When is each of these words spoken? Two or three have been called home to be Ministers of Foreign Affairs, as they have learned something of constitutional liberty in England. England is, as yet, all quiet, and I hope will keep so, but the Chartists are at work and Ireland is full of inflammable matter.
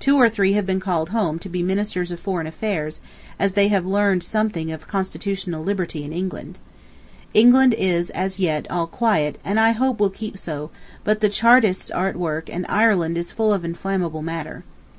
Two 0.00 0.16
or 0.18 0.30
three 0.30 0.54
have 0.54 0.64
been 0.64 0.80
called 0.80 1.10
home 1.10 1.38
to 1.40 1.48
be 1.50 1.62
Ministers 1.62 2.10
of 2.10 2.18
Foreign 2.18 2.46
Affairs, 2.46 3.02
as 3.38 3.52
they 3.52 3.68
have 3.68 3.84
learned 3.84 4.22
something 4.22 4.72
of 4.72 4.88
constitutional 4.88 5.62
liberty 5.62 6.04
in 6.04 6.10
England. 6.10 6.58
England 7.34 7.74
is, 7.76 8.08
as 8.08 8.38
yet, 8.38 8.66
all 8.70 8.86
quiet, 8.86 9.36
and 9.44 9.60
I 9.60 9.72
hope 9.72 10.00
will 10.00 10.08
keep 10.08 10.38
so, 10.38 10.70
but 11.04 11.20
the 11.20 11.28
Chartists 11.28 11.90
are 11.90 12.08
at 12.08 12.16
work 12.16 12.48
and 12.48 12.64
Ireland 12.66 13.18
is 13.18 13.30
full 13.30 13.52
of 13.52 13.62
inflammable 13.62 14.22
matter. 14.22 14.64